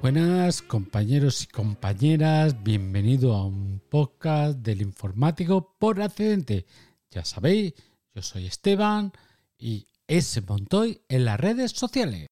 Buenas 0.00 0.62
compañeros 0.62 1.42
y 1.42 1.46
compañeras, 1.46 2.62
bienvenido 2.62 3.34
a 3.34 3.44
un 3.44 3.82
podcast 3.90 4.56
del 4.60 4.80
informático 4.80 5.76
por 5.78 6.00
accidente. 6.00 6.64
Ya 7.10 7.22
sabéis, 7.22 7.74
yo 8.14 8.22
soy 8.22 8.46
Esteban 8.46 9.12
y 9.58 9.86
es 10.08 10.42
Montoy 10.48 11.02
en 11.06 11.26
las 11.26 11.38
redes 11.38 11.72
sociales. 11.72 12.28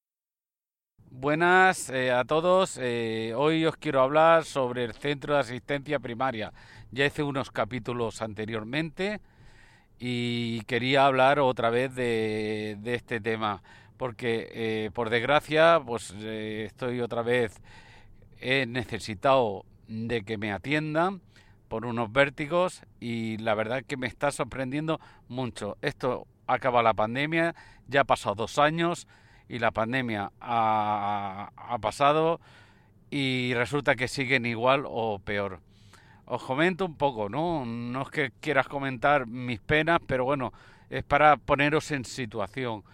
Buenas 1.11 1.91
eh, 1.91 2.11
a 2.11 2.25
todos, 2.25 2.79
eh, 2.81 3.35
hoy 3.37 3.67
os 3.67 3.77
quiero 3.77 4.01
hablar 4.01 4.47
sobre 4.47 4.85
el 4.85 4.95
centro 4.95 5.35
de 5.35 5.41
asistencia 5.41 5.99
primaria. 5.99 6.55
Ya 6.91 7.05
hice 7.05 7.23
unos 7.23 7.51
capítulos 7.51 8.23
anteriormente 8.23 9.21
y 9.99 10.63
quería 10.63 11.05
hablar 11.05 11.39
otra 11.39 11.69
vez 11.69 11.95
de 11.95 12.79
este 12.83 13.21
tema 13.21 13.63
porque 13.99 14.49
eh, 14.53 14.91
por 14.95 15.11
desgracia 15.11 15.83
pues 15.85 16.15
eh, 16.19 16.65
estoy 16.67 17.01
otra 17.01 17.23
vez 17.23 17.61
he 18.41 18.65
necesitado 18.65 19.67
de 19.89 20.23
que 20.23 20.39
me 20.39 20.53
atiendan 20.53 21.21
por 21.69 21.85
unos 21.85 22.11
vértigos 22.13 22.83
y 23.01 23.37
la 23.39 23.55
verdad 23.55 23.83
que 23.87 23.97
me 23.99 24.07
está 24.07 24.31
sorprendiendo 24.31 25.01
mucho. 25.29 25.77
Esto 25.83 26.27
acaba 26.47 26.83
la 26.83 26.95
pandemia, 26.95 27.55
ya 27.89 28.03
ha 28.03 28.05
pasado 28.05 28.37
dos 28.37 28.59
años 28.59 29.07
y 29.49 29.59
la 29.59 29.71
pandemia 29.71 30.33
ha, 30.41 31.51
ha 31.57 31.79
pasado 31.79 32.41
y 33.11 33.53
resulta 33.55 33.97
que 33.97 34.09
siguen 34.09 34.47
igual 34.47 34.85
o 34.87 35.19
peor. 35.19 35.61
Os 36.25 36.43
comento 36.43 36.85
un 36.85 36.95
poco, 36.95 37.29
¿no? 37.29 37.65
No 37.65 38.03
es 38.03 38.11
que 38.11 38.33
quieras 38.41 38.69
comentar 38.69 39.27
mis 39.27 39.61
penas, 39.61 39.99
pero 40.07 40.25
bueno, 40.25 40.53
es 40.91 41.03
para 41.03 41.37
poneros 41.37 41.91
en 41.91 42.05
situación. 42.05 42.85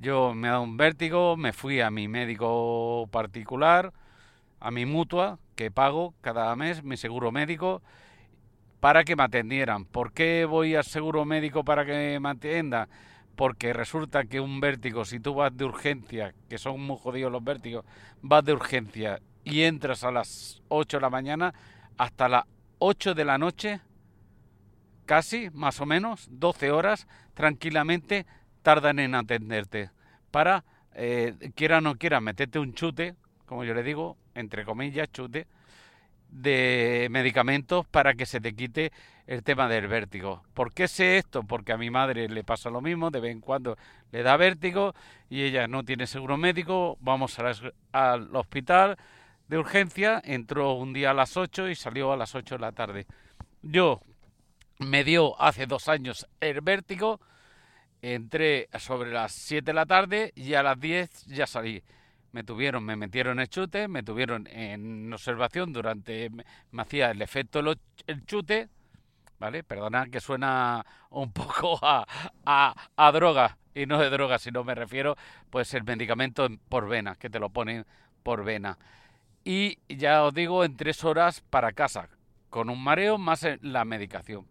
Yo 0.00 0.34
me 0.34 0.48
ha 0.48 0.52
dado 0.52 0.62
un 0.62 0.78
vértigo, 0.78 1.36
me 1.36 1.52
fui 1.52 1.82
a 1.82 1.90
mi 1.90 2.08
médico 2.08 3.06
particular, 3.10 3.92
a 4.58 4.70
mi 4.70 4.86
mutua, 4.86 5.38
que 5.56 5.70
pago 5.70 6.14
cada 6.22 6.56
mes, 6.56 6.82
mi 6.82 6.96
seguro 6.96 7.30
médico, 7.30 7.82
para 8.80 9.04
que 9.04 9.14
me 9.14 9.24
atendieran. 9.24 9.84
¿Por 9.84 10.14
qué 10.14 10.46
voy 10.46 10.74
al 10.74 10.84
seguro 10.84 11.26
médico 11.26 11.64
para 11.64 11.84
que 11.84 12.18
me 12.18 12.30
atienda? 12.30 12.88
Porque 13.36 13.74
resulta 13.74 14.24
que 14.24 14.40
un 14.40 14.58
vértigo, 14.58 15.04
si 15.04 15.20
tú 15.20 15.34
vas 15.34 15.54
de 15.54 15.66
urgencia, 15.66 16.32
que 16.48 16.56
son 16.56 16.80
muy 16.80 16.96
jodidos 16.96 17.30
los 17.30 17.44
vértigos, 17.44 17.84
vas 18.22 18.42
de 18.42 18.54
urgencia 18.54 19.20
y 19.44 19.64
entras 19.64 20.02
a 20.02 20.10
las 20.10 20.62
8 20.68 20.96
de 20.96 21.02
la 21.02 21.10
mañana, 21.10 21.52
hasta 21.98 22.26
las 22.26 22.44
8 22.78 23.12
de 23.12 23.24
la 23.26 23.36
noche, 23.36 23.82
casi, 25.04 25.50
más 25.50 25.78
o 25.78 25.84
menos, 25.84 26.26
12 26.30 26.70
horas, 26.70 27.06
tranquilamente, 27.34 28.24
tardan 28.62 28.98
en 28.98 29.14
atenderte 29.14 29.90
para, 30.30 30.64
eh, 30.94 31.34
quiera 31.54 31.78
o 31.78 31.80
no 31.80 31.96
quiera, 31.96 32.20
meterte 32.20 32.58
un 32.58 32.74
chute, 32.74 33.14
como 33.46 33.64
yo 33.64 33.74
le 33.74 33.82
digo, 33.82 34.16
entre 34.34 34.64
comillas, 34.64 35.10
chute, 35.10 35.46
de 36.30 37.08
medicamentos 37.10 37.86
para 37.86 38.14
que 38.14 38.24
se 38.24 38.40
te 38.40 38.54
quite 38.54 38.92
el 39.26 39.42
tema 39.42 39.68
del 39.68 39.88
vértigo. 39.88 40.42
¿Por 40.54 40.72
qué 40.72 40.88
sé 40.88 41.18
esto? 41.18 41.42
Porque 41.42 41.72
a 41.72 41.76
mi 41.76 41.90
madre 41.90 42.28
le 42.28 42.44
pasa 42.44 42.70
lo 42.70 42.80
mismo, 42.80 43.10
de 43.10 43.20
vez 43.20 43.32
en 43.32 43.40
cuando 43.40 43.76
le 44.12 44.22
da 44.22 44.36
vértigo 44.36 44.94
y 45.28 45.42
ella 45.42 45.66
no 45.66 45.84
tiene 45.84 46.06
seguro 46.06 46.36
médico, 46.36 46.96
vamos 47.00 47.38
al 47.92 48.36
hospital 48.36 48.96
de 49.48 49.58
urgencia, 49.58 50.22
entró 50.24 50.74
un 50.74 50.92
día 50.92 51.10
a 51.10 51.14
las 51.14 51.36
8 51.36 51.68
y 51.68 51.74
salió 51.74 52.12
a 52.12 52.16
las 52.16 52.34
8 52.34 52.54
de 52.54 52.60
la 52.60 52.72
tarde. 52.72 53.06
Yo 53.62 54.00
me 54.78 55.04
dio 55.04 55.40
hace 55.40 55.66
dos 55.66 55.88
años 55.88 56.26
el 56.40 56.60
vértigo, 56.60 57.20
entré 58.02 58.68
sobre 58.78 59.12
las 59.12 59.32
7 59.32 59.64
de 59.64 59.72
la 59.72 59.86
tarde 59.86 60.32
y 60.34 60.54
a 60.54 60.62
las 60.62 60.78
10 60.78 61.26
ya 61.26 61.46
salí. 61.46 61.82
Me 62.32 62.44
tuvieron, 62.44 62.84
me 62.84 62.96
metieron 62.96 63.40
el 63.40 63.48
chute, 63.48 63.88
me 63.88 64.02
tuvieron 64.02 64.46
en 64.46 65.12
observación 65.12 65.72
durante, 65.72 66.30
me 66.70 66.82
hacía 66.82 67.10
el 67.10 67.22
efecto 67.22 67.60
el 67.60 68.26
chute, 68.26 68.68
¿vale? 69.38 69.64
Perdona 69.64 70.06
que 70.06 70.20
suena 70.20 70.84
un 71.10 71.32
poco 71.32 71.78
a, 71.82 72.06
a, 72.44 72.74
a 72.96 73.12
droga, 73.12 73.56
y 73.74 73.86
no 73.86 73.98
de 73.98 74.10
droga, 74.10 74.38
sino 74.38 74.62
me 74.62 74.74
refiero, 74.74 75.16
pues 75.50 75.74
el 75.74 75.84
medicamento 75.84 76.48
por 76.68 76.88
vena, 76.88 77.16
que 77.16 77.30
te 77.30 77.40
lo 77.40 77.50
ponen 77.50 77.84
por 78.22 78.44
vena. 78.44 78.78
Y 79.44 79.78
ya 79.88 80.22
os 80.22 80.34
digo, 80.34 80.64
en 80.64 80.76
tres 80.76 81.02
horas 81.04 81.40
para 81.40 81.72
casa, 81.72 82.08
con 82.48 82.70
un 82.70 82.82
mareo 82.82 83.18
más 83.18 83.46
la 83.62 83.84
medicación. 83.84 84.46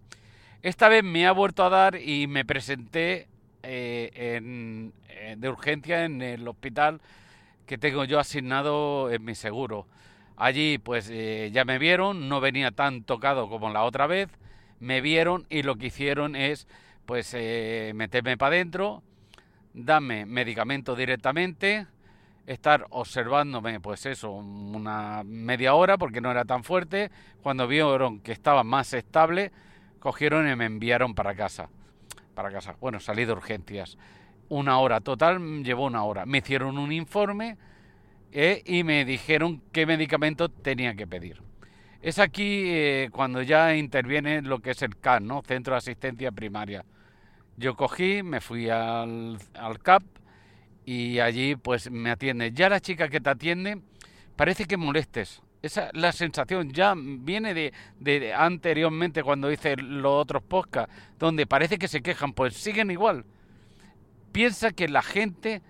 Esta 0.62 0.90
vez 0.90 1.04
me 1.04 1.26
ha 1.26 1.32
vuelto 1.32 1.64
a 1.64 1.70
dar 1.70 1.96
y 1.96 2.28
me 2.28 2.44
presenté 2.44 3.29
eh, 3.64 4.12
en, 4.16 4.94
de 5.38 5.50
urgencia 5.50 6.06
en 6.06 6.22
el 6.22 6.48
hospital 6.48 7.02
que 7.66 7.78
tengo 7.78 8.04
yo 8.06 8.20
asignado 8.20 9.12
en 9.12 9.24
mi 9.24 9.36
seguro. 9.36 9.86
Allí 10.38 10.78
pues 10.78 11.10
eh, 11.12 11.50
ya 11.54 11.66
me 11.66 11.78
vieron, 11.78 12.30
no 12.30 12.40
venía 12.40 12.72
tan 12.72 13.04
tocado 13.04 13.50
como 13.50 13.70
la 13.70 13.84
otra 13.84 14.08
vez, 14.08 14.30
me 14.80 15.02
vieron 15.02 15.46
y 15.50 15.64
lo 15.64 15.76
que 15.76 15.88
hicieron 15.88 16.36
es 16.36 16.68
pues 17.06 17.34
eh, 17.34 17.92
meterme 17.96 18.38
para 18.38 18.56
adentro, 18.56 19.04
darme 19.74 20.26
medicamento 20.26 20.96
directamente, 20.96 21.86
estar 22.48 22.88
observándome 22.90 23.80
pues 23.80 24.06
eso, 24.06 24.32
una 24.32 25.24
media 25.26 25.74
hora 25.74 25.98
porque 25.98 26.22
no 26.22 26.32
era 26.32 26.46
tan 26.46 26.64
fuerte, 26.64 27.12
cuando 27.44 27.68
vieron 27.68 28.22
que 28.22 28.32
estaba 28.32 28.64
más 28.64 28.94
estable, 28.94 29.52
cogieron 30.00 30.50
y 30.50 30.56
me 30.56 30.66
enviaron 30.66 31.14
para 31.14 31.36
casa 31.36 31.70
para 32.40 32.54
casa. 32.54 32.78
Bueno, 32.80 33.02
salí 33.02 33.26
de 33.26 33.34
urgencias. 33.34 33.98
Una 34.48 34.80
hora 34.80 35.02
total, 35.02 35.62
llevó 35.62 35.88
una 35.88 36.06
hora. 36.06 36.26
Me 36.26 36.38
hicieron 36.38 36.78
un 36.78 36.90
informe 36.94 37.58
eh, 38.32 38.64
y 38.66 38.86
me 38.86 39.04
dijeron 39.04 39.62
qué 39.74 39.86
medicamento 39.86 40.48
tenía 40.48 40.96
que 40.96 41.06
pedir. 41.06 41.42
Es 42.02 42.18
aquí 42.18 42.64
eh, 42.68 43.10
cuando 43.12 43.42
ya 43.42 43.76
interviene 43.76 44.42
lo 44.42 44.60
que 44.60 44.72
es 44.72 44.82
el 44.84 44.98
CAP, 44.98 45.22
¿no? 45.22 45.42
Centro 45.46 45.74
de 45.74 45.80
Asistencia 45.80 46.32
Primaria. 46.32 46.86
Yo 47.58 47.76
cogí, 47.76 48.24
me 48.24 48.40
fui 48.40 48.70
al, 48.70 49.38
al 49.54 49.80
CAP 49.80 50.04
y 50.86 51.20
allí 51.20 51.58
pues 51.58 51.92
me 51.92 52.10
atiende. 52.10 52.54
Ya 52.54 52.70
la 52.70 52.80
chica 52.80 53.10
que 53.10 53.20
te 53.20 53.32
atiende 53.32 53.82
parece 54.38 54.64
que 54.64 54.78
molestes. 54.78 55.42
Esa 55.62 55.90
la 55.94 56.12
sensación 56.12 56.72
ya 56.72 56.94
viene 56.96 57.54
de, 57.54 57.74
de, 58.00 58.34
anteriormente 58.34 59.24
cuando 59.24 59.52
hice 59.52 59.76
los 59.76 60.22
otros 60.22 60.42
podcasts, 60.42 60.94
donde 61.18 61.46
parece 61.46 61.78
que 61.78 61.88
se 61.88 62.02
quejan, 62.02 62.34
pues 62.34 62.56
siguen 62.56 62.92
igual. 62.92 63.26
Piensa 64.32 64.72
que 64.72 64.88
la 64.88 65.02
gente 65.02 65.62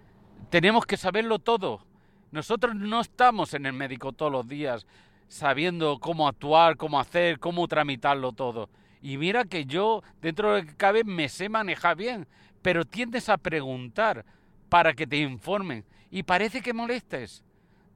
tenemos 0.50 0.86
que 0.86 0.98
saberlo 0.98 1.40
todo. 1.40 1.86
Nosotros 2.32 2.76
no 2.76 3.02
estamos 3.02 3.54
en 3.54 3.66
el 3.66 3.74
médico 3.74 4.12
todos 4.12 4.32
los 4.32 4.48
días 4.48 4.86
sabiendo 5.28 6.00
cómo 6.00 6.28
actuar, 6.28 6.76
cómo 6.76 7.00
hacer, 7.00 7.40
cómo 7.40 7.68
tramitarlo 7.68 8.34
todo. 8.34 8.70
Y 9.02 9.18
mira 9.18 9.46
que 9.46 9.66
yo, 9.66 10.04
dentro 10.22 10.54
de 10.54 10.62
lo 10.62 10.68
que 10.68 10.76
cabe, 10.76 11.04
me 11.04 11.30
sé 11.30 11.48
manejar 11.48 11.96
bien, 11.96 12.28
pero 12.62 12.84
tiendes 12.84 13.30
a 13.30 13.38
preguntar 13.38 14.26
para 14.68 14.94
que 14.94 15.08
te 15.08 15.18
informen 15.18 15.86
y 16.12 16.24
parece 16.24 16.62
que 16.62 16.74
molestes 16.74 17.44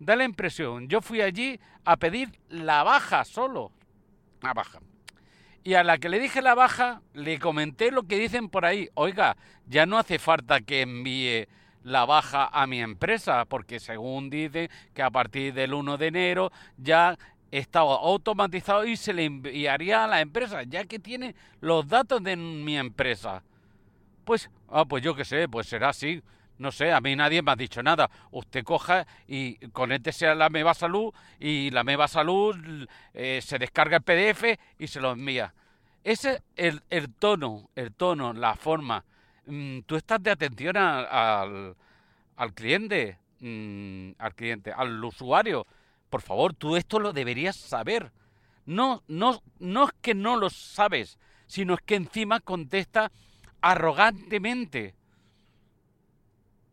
da 0.05 0.15
la 0.15 0.23
impresión. 0.23 0.87
Yo 0.87 1.01
fui 1.01 1.21
allí 1.21 1.59
a 1.85 1.97
pedir 1.97 2.39
la 2.49 2.83
baja 2.83 3.25
solo. 3.25 3.71
a 4.41 4.53
baja. 4.53 4.79
Y 5.63 5.75
a 5.75 5.83
la 5.83 5.97
que 5.97 6.09
le 6.09 6.19
dije 6.19 6.41
la 6.41 6.55
baja, 6.55 7.01
le 7.13 7.39
comenté 7.39 7.91
lo 7.91 8.03
que 8.03 8.19
dicen 8.19 8.49
por 8.49 8.65
ahí. 8.65 8.89
Oiga, 8.95 9.37
ya 9.67 9.85
no 9.85 9.97
hace 9.97 10.19
falta 10.19 10.59
que 10.59 10.81
envíe 10.81 11.47
la 11.83 12.05
baja 12.05 12.49
a 12.51 12.67
mi 12.67 12.81
empresa, 12.81 13.45
porque 13.45 13.79
según 13.79 14.29
dicen 14.29 14.69
que 14.93 15.01
a 15.01 15.09
partir 15.09 15.53
del 15.53 15.73
1 15.73 15.97
de 15.97 16.07
enero 16.07 16.51
ya 16.77 17.17
estaba 17.51 17.95
automatizado 17.95 18.85
y 18.85 18.97
se 18.97 19.13
le 19.13 19.25
enviaría 19.25 20.03
a 20.03 20.07
la 20.07 20.21
empresa, 20.21 20.63
ya 20.63 20.85
que 20.85 20.99
tiene 20.99 21.35
los 21.61 21.87
datos 21.87 22.23
de 22.23 22.35
mi 22.35 22.77
empresa. 22.77 23.43
Pues, 24.25 24.49
ah, 24.69 24.85
pues 24.85 25.03
yo 25.03 25.15
qué 25.15 25.23
sé, 25.23 25.47
pues 25.47 25.67
será 25.67 25.89
así. 25.89 26.21
No 26.63 26.71
sé, 26.71 26.93
a 26.93 27.01
mí 27.01 27.13
nadie 27.13 27.41
me 27.41 27.51
ha 27.51 27.57
dicho 27.57 27.83
nada. 27.83 28.09
Usted 28.31 28.63
coja 28.63 29.05
y 29.27 29.55
conéctese 29.71 30.27
a 30.27 30.33
la 30.33 30.49
Meva 30.49 30.73
Salud 30.73 31.13
y 31.37 31.69
la 31.71 31.83
Meva 31.83 32.07
Salud 32.07 32.55
eh, 33.13 33.41
se 33.43 33.59
descarga 33.59 33.97
el 33.97 34.03
PDF 34.03 34.57
y 34.79 34.87
se 34.87 35.01
lo 35.01 35.11
envía. 35.11 35.53
Ese 36.05 36.41
es 36.55 36.81
el, 36.89 37.13
tono, 37.15 37.69
el 37.75 37.93
tono, 37.93 38.31
la 38.31 38.55
forma. 38.55 39.03
Mm, 39.45 39.79
tú 39.81 39.97
estás 39.97 40.23
de 40.23 40.31
atención 40.31 40.77
al, 40.77 41.75
al 42.37 42.53
cliente, 42.53 43.19
mm, 43.41 44.11
al 44.17 44.33
cliente, 44.33 44.71
al 44.71 45.03
usuario. 45.03 45.67
Por 46.09 46.21
favor, 46.21 46.53
tú 46.53 46.77
esto 46.77 46.97
lo 46.97 47.11
deberías 47.11 47.57
saber. 47.57 48.13
No, 48.65 49.03
no, 49.09 49.43
no 49.59 49.83
es 49.83 49.91
que 50.01 50.15
no 50.15 50.37
lo 50.37 50.49
sabes, 50.49 51.19
sino 51.45 51.73
es 51.73 51.81
que 51.81 51.95
encima 51.95 52.39
contesta 52.39 53.11
arrogantemente 53.59 54.95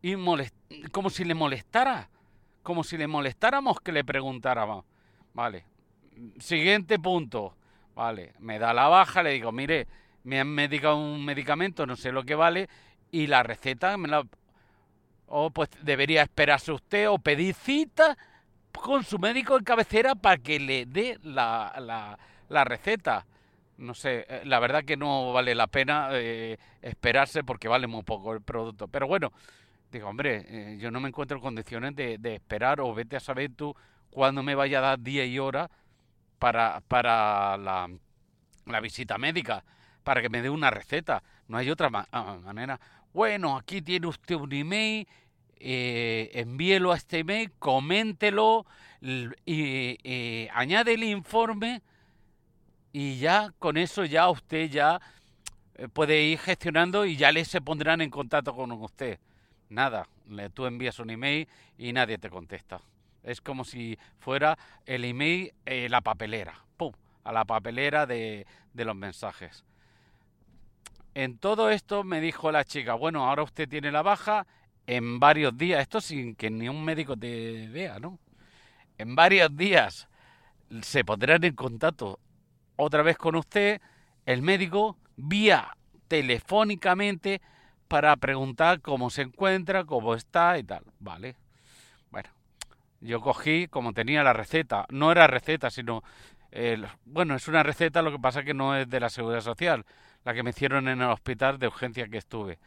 y 0.01 0.15
como 0.91 1.09
si 1.09 1.23
le 1.23 1.33
molestara, 1.33 2.09
como 2.63 2.83
si 2.83 2.97
le 2.97 3.07
molestáramos 3.07 3.79
que 3.81 3.91
le 3.91 4.03
preguntáramos. 4.03 4.85
Vale, 5.33 5.65
siguiente 6.39 6.99
punto. 6.99 7.55
Vale, 7.93 8.33
me 8.39 8.57
da 8.57 8.73
la 8.73 8.87
baja, 8.87 9.21
le 9.21 9.31
digo, 9.31 9.51
mire, 9.51 9.87
me 10.23 10.39
han 10.39 10.47
medicado 10.47 10.97
un 10.97 11.23
medicamento, 11.25 11.85
no 11.85 11.95
sé 11.95 12.11
lo 12.11 12.23
que 12.23 12.35
vale, 12.35 12.69
y 13.11 13.27
la 13.27 13.43
receta 13.43 13.97
me 13.97 14.07
la... 14.07 14.25
O 15.27 15.49
pues 15.51 15.69
debería 15.81 16.23
esperarse 16.23 16.71
usted 16.71 17.09
o 17.09 17.19
pedir 17.19 17.53
cita 17.53 18.17
con 18.71 19.03
su 19.03 19.19
médico 19.19 19.57
en 19.57 19.63
cabecera 19.63 20.15
para 20.15 20.37
que 20.37 20.59
le 20.59 20.85
dé 20.85 21.19
la, 21.23 21.73
la, 21.79 22.17
la 22.49 22.63
receta. 22.63 23.25
No 23.77 23.93
sé, 23.93 24.25
eh, 24.27 24.41
la 24.45 24.59
verdad 24.59 24.83
que 24.83 24.97
no 24.97 25.33
vale 25.33 25.55
la 25.55 25.67
pena 25.67 26.09
eh, 26.11 26.57
esperarse 26.81 27.43
porque 27.43 27.67
vale 27.67 27.87
muy 27.87 28.03
poco 28.03 28.33
el 28.33 28.41
producto. 28.41 28.87
Pero 28.87 29.07
bueno, 29.07 29.31
digo, 29.91 30.09
hombre, 30.09 30.45
eh, 30.47 30.77
yo 30.79 30.89
no 30.91 30.99
me 30.99 31.09
encuentro 31.09 31.37
en 31.37 31.43
condiciones 31.43 31.95
de, 31.95 32.19
esperar 32.33 32.79
o 32.79 32.93
vete 32.93 33.17
a 33.17 33.19
saber 33.19 33.51
tú 33.55 33.75
cuándo 34.09 34.41
me 34.43 34.55
vaya 34.55 34.79
a 34.79 34.81
dar 34.81 34.99
día 34.99 35.25
y 35.25 35.37
hora 35.37 35.69
para, 36.39 36.81
para 36.87 37.57
la, 37.57 37.89
la 38.65 38.79
visita 38.79 39.17
médica, 39.17 39.63
para 40.03 40.21
que 40.21 40.29
me 40.29 40.41
dé 40.41 40.49
una 40.49 40.69
receta. 40.69 41.23
No 41.47 41.57
hay 41.57 41.69
otra 41.69 41.89
ah, 42.11 42.37
manera. 42.43 42.79
Bueno, 43.13 43.57
aquí 43.57 43.81
tiene 43.81 44.07
usted 44.07 44.35
un 44.35 44.53
email, 44.53 45.07
eh, 45.57 46.31
envíelo 46.33 46.91
a 46.91 46.97
este 46.97 47.19
email, 47.19 47.51
coméntelo 47.59 48.65
y 49.01 49.97
eh, 50.03 50.49
añade 50.53 50.93
el 50.93 51.03
informe 51.03 51.81
y 52.93 53.17
ya 53.17 53.51
con 53.59 53.77
eso 53.77 54.05
ya 54.05 54.29
usted 54.29 54.69
ya 54.69 55.01
puede 55.93 56.23
ir 56.23 56.39
gestionando 56.39 57.05
y 57.05 57.15
ya 57.15 57.31
le 57.31 57.43
se 57.45 57.61
pondrán 57.61 58.01
en 58.01 58.09
contacto 58.09 58.55
con 58.55 58.71
usted. 58.71 59.19
Nada, 59.71 60.05
tú 60.53 60.65
envías 60.65 60.99
un 60.99 61.11
email 61.11 61.47
y 61.77 61.93
nadie 61.93 62.17
te 62.17 62.29
contesta. 62.29 62.81
Es 63.23 63.39
como 63.39 63.63
si 63.63 63.97
fuera 64.19 64.57
el 64.85 65.05
email 65.05 65.53
eh, 65.65 65.87
la 65.87 66.01
papelera, 66.01 66.65
¡pum! 66.75 66.91
A 67.23 67.31
la 67.31 67.45
papelera 67.45 68.05
de, 68.05 68.45
de 68.73 68.85
los 68.85 68.97
mensajes. 68.97 69.63
En 71.13 71.37
todo 71.37 71.69
esto 71.69 72.03
me 72.03 72.19
dijo 72.19 72.51
la 72.51 72.65
chica, 72.65 72.95
bueno, 72.95 73.25
ahora 73.25 73.43
usted 73.43 73.69
tiene 73.69 73.93
la 73.93 74.01
baja 74.01 74.45
en 74.87 75.21
varios 75.21 75.57
días, 75.57 75.79
esto 75.79 76.01
sin 76.01 76.35
que 76.35 76.49
ni 76.49 76.67
un 76.67 76.83
médico 76.83 77.15
te 77.15 77.69
vea, 77.69 77.97
¿no? 77.97 78.19
En 78.97 79.15
varios 79.15 79.55
días 79.55 80.09
se 80.81 81.05
pondrán 81.05 81.45
en 81.45 81.55
contacto 81.55 82.19
otra 82.75 83.03
vez 83.03 83.17
con 83.17 83.35
usted, 83.37 83.79
el 84.25 84.41
médico, 84.41 84.97
vía 85.15 85.77
telefónicamente 86.09 87.41
para 87.91 88.15
preguntar 88.15 88.79
cómo 88.79 89.09
se 89.09 89.23
encuentra, 89.23 89.83
cómo 89.83 90.15
está 90.15 90.57
y 90.57 90.63
tal. 90.63 90.81
Vale. 91.01 91.35
Bueno, 92.09 92.29
yo 93.01 93.19
cogí, 93.19 93.67
como 93.67 93.91
tenía 93.91 94.23
la 94.23 94.31
receta, 94.31 94.85
no 94.87 95.11
era 95.11 95.27
receta, 95.27 95.69
sino, 95.69 96.01
bueno, 97.03 97.35
es 97.35 97.49
una 97.49 97.63
receta, 97.63 98.01
lo 98.01 98.13
que 98.13 98.19
pasa 98.19 98.43
que 98.43 98.53
no 98.53 98.77
es 98.77 98.89
de 98.89 99.01
la 99.01 99.09
Seguridad 99.09 99.41
Social, 99.41 99.85
la 100.23 100.33
que 100.33 100.41
me 100.41 100.51
hicieron 100.51 100.87
en 100.87 101.01
el 101.01 101.09
hospital 101.09 101.59
de 101.59 101.67
urgencia 101.67 102.07
que 102.07 102.19
estuve. 102.19 102.59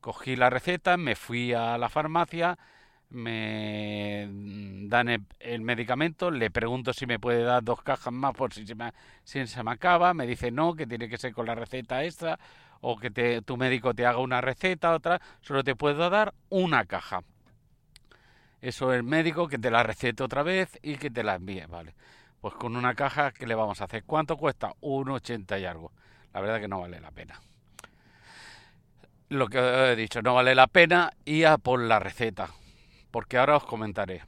Cogí 0.00 0.34
la 0.34 0.48
receta, 0.48 0.96
me 0.96 1.14
fui 1.14 1.52
a 1.52 1.76
la 1.76 1.90
farmacia, 1.90 2.58
me 3.10 4.30
dan 4.88 5.26
el, 5.40 5.60
medicamento, 5.60 6.30
le 6.30 6.50
pregunto 6.50 6.94
si 6.94 7.04
me 7.04 7.18
puede 7.18 7.42
dar 7.42 7.62
dos 7.62 7.82
cajas 7.82 8.14
más 8.14 8.32
por 8.32 8.54
si 8.54 8.66
se 8.66 8.74
me, 8.74 8.94
si 9.24 9.46
se 9.46 9.62
me 9.62 9.72
acaba, 9.72 10.14
me 10.14 10.26
dice 10.26 10.50
no, 10.50 10.74
que 10.74 10.86
tiene 10.86 11.06
que 11.06 11.18
ser 11.18 11.34
con 11.34 11.44
la 11.44 11.54
receta 11.54 12.02
extra 12.02 12.38
o 12.80 12.96
que 12.98 13.10
te, 13.10 13.42
tu 13.42 13.56
médico 13.56 13.94
te 13.94 14.06
haga 14.06 14.18
una 14.18 14.40
receta, 14.40 14.92
otra, 14.92 15.20
solo 15.40 15.62
te 15.64 15.76
puedo 15.76 16.08
dar 16.10 16.34
una 16.48 16.84
caja. 16.86 17.22
Eso 18.60 18.92
es 18.92 18.98
el 18.98 19.04
médico 19.04 19.48
que 19.48 19.58
te 19.58 19.70
la 19.70 19.82
recete 19.82 20.22
otra 20.22 20.42
vez 20.42 20.78
y 20.82 20.96
que 20.96 21.10
te 21.10 21.22
la 21.22 21.36
envíe, 21.36 21.66
¿vale? 21.66 21.94
Pues 22.40 22.54
con 22.54 22.76
una 22.76 22.94
caja, 22.94 23.32
¿qué 23.32 23.46
le 23.46 23.54
vamos 23.54 23.80
a 23.80 23.84
hacer? 23.84 24.04
¿Cuánto 24.04 24.36
cuesta? 24.36 24.74
1,80 24.80 25.60
y 25.60 25.64
algo. 25.64 25.92
La 26.32 26.40
verdad 26.40 26.60
que 26.60 26.68
no 26.68 26.80
vale 26.80 27.00
la 27.00 27.10
pena. 27.10 27.40
Lo 29.28 29.48
que 29.48 29.58
he 29.58 29.96
dicho, 29.96 30.22
no 30.22 30.34
vale 30.34 30.54
la 30.54 30.66
pena 30.66 31.10
ir 31.24 31.46
a 31.46 31.58
por 31.58 31.80
la 31.80 31.98
receta. 31.98 32.48
Porque 33.10 33.38
ahora 33.38 33.56
os 33.56 33.64
comentaré. 33.64 34.22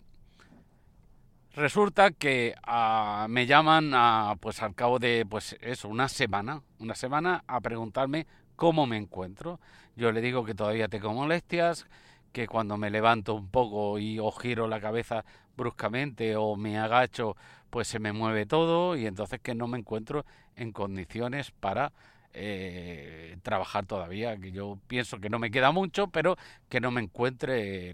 Resulta 1.55 2.13
que 2.13 2.55
ah, 2.63 3.27
me 3.29 3.47
llaman 3.47 3.93
a, 3.95 4.37
pues 4.41 4.63
al 4.63 4.75
cabo 4.75 4.99
de 4.99 5.27
pues 5.29 5.57
eso, 5.61 5.89
una 5.89 6.09
semana, 6.09 6.63
una 6.79 6.95
semana 6.95 7.45
a 7.47 7.61
preguntarme 7.61 8.27
cómo 8.63 8.87
me 8.87 8.97
encuentro. 8.97 9.59
Yo 9.97 10.13
le 10.13 10.21
digo 10.21 10.45
que 10.45 10.55
todavía 10.55 10.87
tengo 10.87 11.13
molestias, 11.13 11.85
que 12.31 12.47
cuando 12.47 12.77
me 12.77 12.91
levanto 12.91 13.35
un 13.35 13.49
poco 13.49 13.99
y 13.99 14.21
o 14.21 14.31
giro 14.31 14.69
la 14.69 14.81
cabeza 14.81 15.25
bruscamente 15.57 16.37
o 16.37 16.55
me 16.55 16.79
agacho, 16.79 17.35
pues 17.71 17.89
se 17.89 17.99
me 17.99 18.13
mueve 18.13 18.47
todo 18.47 18.95
y 18.97 19.07
entonces 19.07 19.41
que 19.41 19.57
no 19.57 19.67
me 19.67 19.79
encuentro 19.79 20.25
en 20.55 20.71
condiciones 20.71 21.51
para 21.51 21.93
eh, 22.35 23.37
trabajar 23.43 23.85
todavía, 23.85 24.37
que 24.37 24.53
yo 24.53 24.79
pienso 24.87 25.19
que 25.19 25.29
no 25.29 25.41
me 25.41 25.51
queda 25.51 25.73
mucho, 25.73 26.07
pero 26.07 26.37
que 26.69 26.79
no 26.81 26.93
me 26.93 27.01
encuentre 27.01 27.93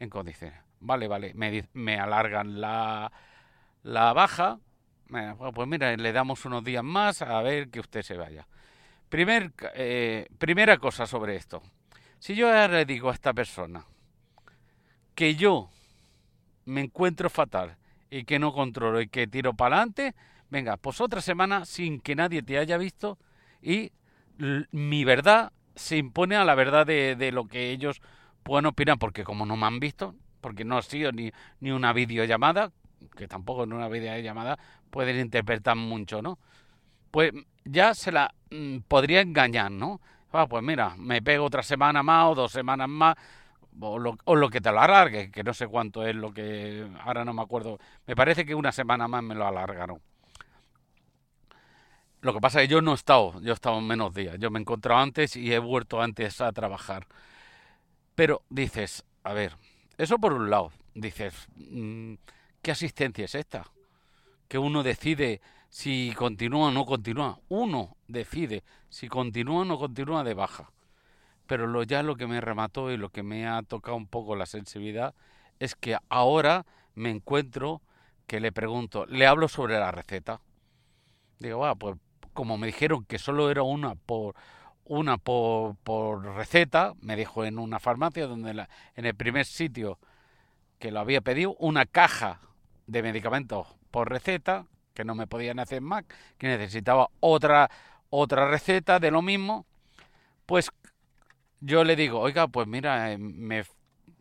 en 0.00 0.08
condiciones. 0.08 0.58
Vale, 0.80 1.08
vale, 1.08 1.34
me, 1.34 1.68
me 1.74 1.98
alargan 2.00 2.58
la, 2.58 3.12
la 3.82 4.14
baja, 4.14 4.60
pues 5.54 5.68
mira, 5.68 5.94
le 5.94 6.12
damos 6.14 6.46
unos 6.46 6.64
días 6.64 6.82
más 6.82 7.20
a 7.20 7.42
ver 7.42 7.68
que 7.68 7.80
usted 7.80 8.00
se 8.00 8.16
vaya. 8.16 8.46
Eh, 9.16 10.26
primera 10.38 10.78
cosa 10.78 11.06
sobre 11.06 11.36
esto. 11.36 11.62
Si 12.18 12.34
yo 12.34 12.50
le 12.66 12.84
digo 12.84 13.10
a 13.10 13.14
esta 13.14 13.32
persona 13.32 13.86
que 15.14 15.36
yo 15.36 15.70
me 16.64 16.80
encuentro 16.80 17.30
fatal 17.30 17.76
y 18.10 18.24
que 18.24 18.40
no 18.40 18.52
controlo 18.52 19.00
y 19.00 19.06
que 19.06 19.28
tiro 19.28 19.54
para 19.54 19.76
adelante, 19.76 20.16
venga, 20.50 20.76
pues 20.78 21.00
otra 21.00 21.20
semana 21.20 21.64
sin 21.64 22.00
que 22.00 22.16
nadie 22.16 22.42
te 22.42 22.58
haya 22.58 22.76
visto 22.76 23.16
y 23.62 23.92
mi 24.72 25.04
verdad 25.04 25.52
se 25.76 25.96
impone 25.96 26.34
a 26.34 26.44
la 26.44 26.56
verdad 26.56 26.84
de, 26.84 27.14
de, 27.14 27.30
lo 27.30 27.46
que 27.46 27.70
ellos 27.70 28.02
pueden 28.42 28.66
opinar, 28.66 28.98
porque 28.98 29.22
como 29.22 29.46
no 29.46 29.56
me 29.56 29.66
han 29.66 29.78
visto, 29.78 30.16
porque 30.40 30.64
no 30.64 30.76
ha 30.76 30.82
sido 30.82 31.12
ni, 31.12 31.30
ni 31.60 31.70
una 31.70 31.92
videollamada, 31.92 32.72
que 33.16 33.28
tampoco 33.28 33.62
en 33.62 33.74
una 33.74 33.88
videollamada 33.88 34.58
pueden 34.90 35.20
interpretar 35.20 35.76
mucho, 35.76 36.20
¿no? 36.20 36.36
Pues 37.14 37.32
ya 37.64 37.94
se 37.94 38.10
la 38.10 38.34
mm, 38.50 38.78
podría 38.88 39.20
engañar, 39.20 39.70
¿no? 39.70 40.00
Ah, 40.32 40.48
pues 40.48 40.64
mira, 40.64 40.96
me 40.96 41.22
pego 41.22 41.44
otra 41.44 41.62
semana 41.62 42.02
más 42.02 42.32
o 42.32 42.34
dos 42.34 42.50
semanas 42.50 42.88
más, 42.88 43.14
o 43.78 44.00
lo, 44.00 44.50
que 44.50 44.60
te 44.60 44.72
lo 44.72 44.80
alargue, 44.80 45.30
que 45.30 45.44
no 45.44 45.54
sé 45.54 45.68
cuánto 45.68 46.04
es 46.04 46.16
lo 46.16 46.34
que, 46.34 46.90
ahora 47.04 47.24
no 47.24 47.32
me 47.32 47.42
acuerdo, 47.42 47.78
me 48.04 48.16
parece 48.16 48.44
que 48.44 48.52
una 48.52 48.72
semana 48.72 49.06
más 49.06 49.22
me 49.22 49.36
lo 49.36 49.46
alargaron. 49.46 50.00
Lo 52.20 52.34
que 52.34 52.40
pasa 52.40 52.60
es 52.60 52.66
que 52.66 52.72
yo 52.72 52.82
no 52.82 52.90
he 52.90 52.94
estado, 52.96 53.40
yo 53.42 53.52
he 53.52 53.54
estado 53.54 53.80
menos 53.80 54.12
días, 54.12 54.36
yo 54.40 54.50
me 54.50 54.58
he 54.58 54.62
encontrado 54.62 55.00
antes 55.00 55.36
y 55.36 55.52
he 55.54 55.60
vuelto 55.60 56.02
antes 56.02 56.40
a 56.40 56.50
trabajar. 56.50 57.06
Pero 58.16 58.42
dices, 58.50 59.04
a 59.22 59.34
ver, 59.34 59.56
eso 59.98 60.18
por 60.18 60.32
un 60.32 60.50
lado, 60.50 60.72
dices, 60.96 61.46
mm, 61.54 62.14
¿qué 62.60 62.72
asistencia 62.72 63.26
es 63.26 63.36
esta? 63.36 63.70
Que 64.48 64.58
uno 64.58 64.82
decide 64.82 65.40
si 65.74 66.14
continúa 66.14 66.68
o 66.68 66.70
no 66.70 66.86
continúa. 66.86 67.40
Uno 67.48 67.96
decide 68.06 68.62
si 68.90 69.08
continúa 69.08 69.62
o 69.62 69.64
no 69.64 69.76
continúa 69.76 70.22
de 70.22 70.32
baja. 70.32 70.70
Pero 71.48 71.66
lo, 71.66 71.82
ya 71.82 72.04
lo 72.04 72.14
que 72.14 72.28
me 72.28 72.40
remató 72.40 72.92
y 72.92 72.96
lo 72.96 73.08
que 73.08 73.24
me 73.24 73.48
ha 73.48 73.60
tocado 73.62 73.96
un 73.96 74.06
poco 74.06 74.36
la 74.36 74.46
sensibilidad 74.46 75.16
es 75.58 75.74
que 75.74 75.98
ahora 76.08 76.64
me 76.94 77.10
encuentro 77.10 77.82
que 78.28 78.38
le 78.38 78.52
pregunto, 78.52 79.04
le 79.06 79.26
hablo 79.26 79.48
sobre 79.48 79.74
la 79.74 79.90
receta. 79.90 80.40
Digo, 81.40 81.58
va, 81.58 81.74
pues 81.74 81.96
como 82.34 82.56
me 82.56 82.68
dijeron 82.68 83.04
que 83.04 83.18
solo 83.18 83.50
era 83.50 83.64
una 83.64 83.96
por 83.96 84.36
una 84.84 85.18
por, 85.18 85.74
por 85.78 86.24
receta, 86.36 86.94
me 87.00 87.16
dijo 87.16 87.44
en 87.44 87.58
una 87.58 87.80
farmacia 87.80 88.28
donde 88.28 88.54
la, 88.54 88.68
en 88.94 89.06
el 89.06 89.16
primer 89.16 89.44
sitio 89.44 89.98
que 90.78 90.92
lo 90.92 91.00
había 91.00 91.20
pedido, 91.20 91.56
una 91.58 91.84
caja 91.84 92.40
de 92.86 93.02
medicamentos 93.02 93.66
por 93.90 94.08
receta, 94.08 94.66
que 94.94 95.04
no 95.04 95.14
me 95.14 95.26
podían 95.26 95.58
hacer 95.58 95.80
más, 95.80 96.04
que 96.38 96.46
necesitaba 96.46 97.08
otra 97.20 97.70
otra 98.10 98.48
receta 98.48 99.00
de 99.00 99.10
lo 99.10 99.22
mismo, 99.22 99.66
pues 100.46 100.70
yo 101.60 101.82
le 101.82 101.96
digo, 101.96 102.20
oiga, 102.20 102.46
pues 102.46 102.68
mira, 102.68 103.12
eh, 103.12 103.18
me 103.18 103.64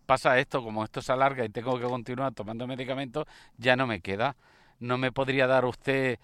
pasa 0.05 0.39
esto, 0.39 0.63
como 0.63 0.83
esto 0.83 1.01
se 1.01 1.11
alarga 1.11 1.45
y 1.45 1.49
tengo 1.49 1.79
que 1.79 1.85
continuar 1.85 2.33
tomando 2.33 2.67
medicamentos, 2.67 3.25
ya 3.57 3.75
no 3.75 3.87
me 3.87 4.01
queda. 4.01 4.35
¿No 4.79 4.97
me 4.97 5.11
podría 5.11 5.47
dar 5.47 5.65
usted 5.65 6.19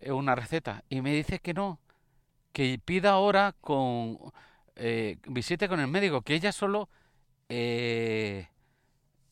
eh, 0.00 0.12
una 0.12 0.34
receta? 0.34 0.84
Y 0.88 1.00
me 1.00 1.12
dice 1.12 1.38
que 1.40 1.54
no, 1.54 1.80
que 2.52 2.78
pida 2.84 3.10
ahora 3.10 3.54
con 3.60 4.18
eh, 4.76 5.18
visite 5.26 5.68
con 5.68 5.80
el 5.80 5.88
médico, 5.88 6.22
que 6.22 6.34
ella 6.34 6.52
solo 6.52 6.88
eh, 7.48 8.48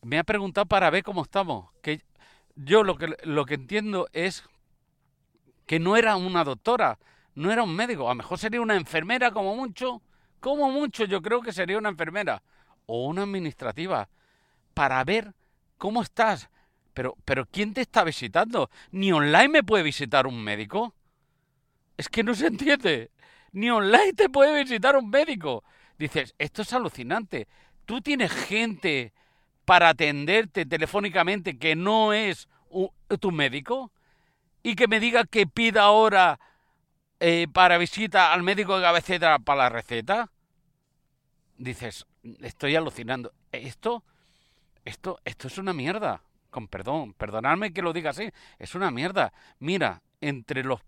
me 0.03 0.19
ha 0.19 0.25
preguntado 0.25 0.67
para 0.67 0.91
ver 0.91 1.03
cómo 1.03 1.23
estamos. 1.23 1.71
Que 1.83 2.03
yo 2.57 2.83
lo 2.83 2.97
que 2.97 3.17
lo 3.25 3.45
que 3.45 3.55
entiendo 3.55 4.09
es 4.13 4.45
que 5.67 5.79
no 5.79 5.97
era 5.97 6.17
una 6.17 6.45
doctora, 6.45 6.99
no 7.35 7.51
era 7.51 7.63
un 7.63 7.75
médico, 7.75 8.07
a 8.07 8.11
lo 8.11 8.17
mejor 8.17 8.39
sería 8.39 8.61
una 8.61 8.77
enfermera 8.77 9.31
como 9.31 9.57
mucho, 9.57 10.03
como 10.41 10.71
mucho 10.71 11.05
yo 11.05 11.23
creo 11.23 11.41
que 11.41 11.53
sería 11.53 11.79
una 11.79 11.89
enfermera 11.89 12.43
o 12.87 13.07
una 13.07 13.23
administrativa 13.23 14.09
para 14.75 15.03
ver 15.05 15.35
cómo 15.79 16.03
estás. 16.03 16.51
Pero, 16.95 17.17
pero 17.25 17.47
¿quién 17.47 17.73
te 17.73 17.81
está 17.81 18.05
visitando? 18.05 18.71
¿Ni 18.91 19.13
online 19.13 19.49
me 19.49 19.63
puede 19.63 19.83
visitar 19.83 20.27
un 20.27 20.43
médico? 20.43 20.95
Es 21.97 22.09
que 22.09 22.23
no 22.23 22.35
se 22.35 22.49
entiende. 22.49 23.11
Ni 23.53 23.71
online 23.71 24.13
te 24.13 24.29
puede 24.29 24.63
visitar 24.63 24.97
un 24.97 25.09
médico. 25.09 25.65
Dices, 25.99 26.35
esto 26.39 26.63
es 26.63 26.73
alucinante. 26.73 27.49
Tú 27.87 28.01
tienes 28.01 28.31
gente 28.33 29.13
para 29.65 29.91
atenderte 29.91 30.67
telefónicamente 30.67 31.59
que 31.59 31.77
no 31.77 32.13
es 32.13 32.49
tu 33.21 33.31
médico 33.31 33.93
y 34.63 34.75
que 34.75 34.89
me 34.89 35.01
diga 35.01 35.25
que 35.25 35.47
pida 35.47 35.83
ahora 35.83 36.39
eh, 37.21 37.47
para 37.53 37.79
visita 37.79 38.33
al 38.33 38.43
médico 38.43 38.77
de 38.77 38.83
cabecera 38.83 39.39
para 39.39 39.65
la 39.65 39.69
receta. 39.69 40.31
Dices, 41.57 42.07
estoy 42.41 42.77
alucinando. 42.77 43.33
Esto, 43.53 44.05
esto, 44.85 45.21
esto 45.25 45.49
es 45.49 45.59
una 45.59 45.73
mierda. 45.73 46.23
Con 46.51 46.69
perdón, 46.69 47.15
perdonadme 47.15 47.73
que 47.73 47.83
lo 47.83 47.93
diga 47.93 48.11
así. 48.11 48.31
Es 48.59 48.75
una 48.75 48.91
mierda. 48.91 49.33
Mira, 49.59 50.03
entre 50.21 50.65
los 50.65 50.81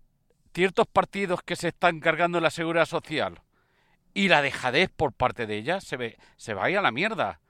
ciertos 0.53 0.87
partidos 0.87 1.41
que 1.43 1.55
se 1.55 1.69
están 1.69 1.99
cargando 1.99 2.39
la 2.39 2.49
seguridad 2.49 2.85
social 2.85 3.41
y 4.13 4.29
la 4.29 4.41
dejadez 4.41 4.89
por 4.89 5.11
parte 5.11 5.45
de 5.45 5.57
ella, 5.57 5.81
se, 5.81 5.97
ve, 5.97 6.17
se 6.37 6.53
va 6.53 6.65
a 6.65 6.69
ir 6.69 6.77
a 6.77 6.81
la 6.81 6.91
mierda. 6.91 7.41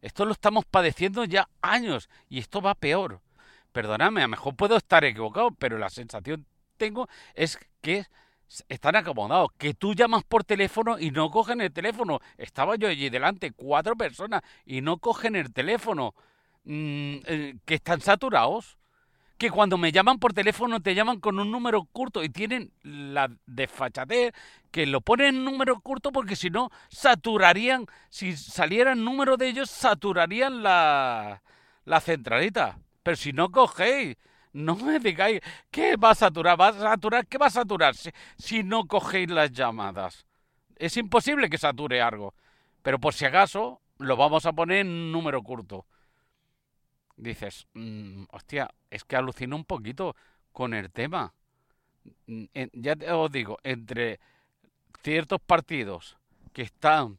Esto 0.00 0.24
lo 0.24 0.32
estamos 0.32 0.64
padeciendo 0.64 1.24
ya 1.24 1.48
años 1.60 2.08
y 2.28 2.38
esto 2.38 2.60
va 2.60 2.74
peor. 2.74 3.20
Perdonadme, 3.72 4.20
a 4.20 4.24
lo 4.24 4.30
mejor 4.30 4.54
puedo 4.54 4.76
estar 4.76 5.04
equivocado, 5.04 5.50
pero 5.52 5.78
la 5.78 5.90
sensación 5.90 6.46
tengo 6.76 7.08
es 7.34 7.58
que 7.80 8.04
están 8.68 8.96
acomodados, 8.96 9.50
que 9.56 9.72
tú 9.74 9.94
llamas 9.94 10.24
por 10.24 10.44
teléfono 10.44 10.98
y 10.98 11.10
no 11.10 11.30
cogen 11.30 11.60
el 11.60 11.72
teléfono. 11.72 12.20
Estaba 12.36 12.76
yo 12.76 12.88
allí 12.88 13.08
delante, 13.08 13.52
cuatro 13.52 13.96
personas, 13.96 14.42
y 14.66 14.82
no 14.82 14.98
cogen 14.98 15.36
el 15.36 15.52
teléfono. 15.52 16.14
Mm, 16.64 17.16
eh, 17.26 17.54
que 17.64 17.74
están 17.74 18.00
saturados. 18.00 18.76
Que 19.38 19.50
cuando 19.50 19.76
me 19.76 19.90
llaman 19.90 20.18
por 20.18 20.32
teléfono 20.32 20.80
te 20.80 20.94
llaman 20.94 21.18
con 21.18 21.40
un 21.40 21.50
número 21.50 21.84
curto 21.86 22.22
y 22.22 22.28
tienen 22.28 22.72
la 22.84 23.28
desfachatez 23.46 24.32
que 24.70 24.86
lo 24.86 25.00
ponen 25.00 25.34
en 25.34 25.44
número 25.44 25.80
curto 25.80 26.12
porque 26.12 26.36
si 26.36 26.48
no 26.48 26.70
saturarían, 26.88 27.86
si 28.08 28.36
saliera 28.36 28.92
el 28.92 29.04
número 29.04 29.36
de 29.36 29.48
ellos, 29.48 29.68
saturarían 29.70 30.62
la, 30.62 31.42
la 31.84 32.00
centralita. 32.00 32.78
Pero 33.02 33.16
si 33.16 33.32
no 33.32 33.50
cogéis, 33.50 34.16
no 34.52 34.76
me 34.76 34.98
digáis 34.98 35.40
que 35.70 35.96
va 35.96 36.10
a 36.10 36.14
saturar, 36.14 36.60
va 36.60 36.68
a 36.68 36.72
saturar, 36.72 37.26
¿qué 37.26 37.38
va 37.38 37.46
a 37.46 37.50
saturar 37.50 37.94
si, 38.36 38.62
no 38.62 38.86
cogéis 38.86 39.30
las 39.30 39.50
llamadas? 39.50 40.26
Es 40.76 40.96
imposible 40.96 41.48
que 41.48 41.58
sature 41.58 42.00
algo. 42.00 42.34
Pero 42.82 42.98
por 42.98 43.14
si 43.14 43.24
acaso, 43.24 43.80
lo 43.98 44.16
vamos 44.16 44.46
a 44.46 44.52
poner 44.52 44.78
en 44.78 45.12
número 45.12 45.42
curto. 45.42 45.86
Dices, 47.16 47.66
mmm, 47.74 48.24
hostia, 48.30 48.70
es 48.90 49.04
que 49.04 49.16
alucino 49.16 49.56
un 49.56 49.64
poquito 49.64 50.16
con 50.52 50.74
el 50.74 50.90
tema. 50.90 51.32
Mm, 52.26 52.44
ya 52.72 52.96
os 53.16 53.30
digo, 53.30 53.58
entre 53.62 54.18
ciertos 55.02 55.40
partidos 55.40 56.16
que 56.52 56.62
están 56.62 57.18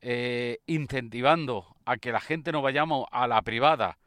eh, 0.00 0.58
incentivando 0.66 1.76
a 1.84 1.96
que 1.98 2.12
la 2.12 2.20
gente 2.20 2.52
no 2.52 2.62
vayamos 2.62 3.06
a 3.10 3.26
la 3.26 3.42
privada 3.42 3.98